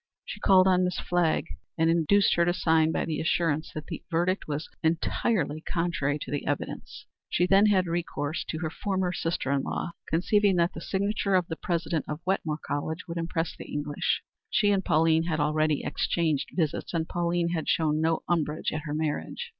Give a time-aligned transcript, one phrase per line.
[0.25, 1.45] She called on Miss Flagg
[1.77, 6.31] and induced her to sign by the assurance that the verdict was entirely contrary to
[6.31, 7.05] the evidence.
[7.29, 11.45] She then had recourse to her former sister in law, conceiving that the signature of
[11.49, 14.23] the President of Wetmore College would impress the English.
[14.49, 18.95] She and Pauline had already exchanged visits, and Pauline had shown no umbrage at her
[18.95, 19.49] marriage.